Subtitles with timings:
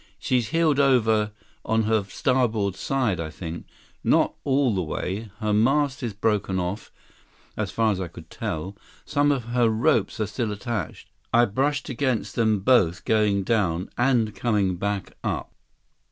[0.17, 1.29] She's heeled over
[1.63, 3.67] on her starboard side, I think.
[4.03, 5.29] Not all the way.
[5.41, 6.91] Her mast is broken off,
[7.55, 8.75] as far as I could tell.
[9.05, 11.07] Some of her ropes are still attached.
[11.31, 15.51] I brushed against them both going down and coming back up."